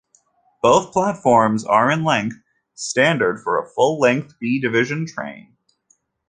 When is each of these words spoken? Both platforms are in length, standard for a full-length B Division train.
Both 0.63 0.93
platforms 0.93 1.63
are 1.63 1.91
in 1.91 2.03
length, 2.03 2.37
standard 2.73 3.37
for 3.43 3.59
a 3.59 3.69
full-length 3.69 4.33
B 4.39 4.59
Division 4.59 5.05
train. 5.05 5.55